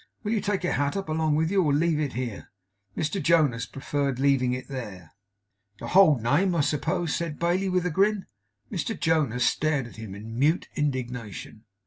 [0.23, 2.49] 'Will you take your hat up along with you, or leave it here?'
[2.97, 5.11] Mr Jonas preferred leaving it there.
[5.77, 8.25] 'The hold name, I suppose?' said Bailey, with a grin.
[8.71, 11.65] Mr Jonas stared at him in mute indignation.